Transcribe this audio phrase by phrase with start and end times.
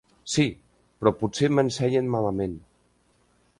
[0.35, 0.45] Sí,
[1.01, 2.59] però potser m'ensenyen malament!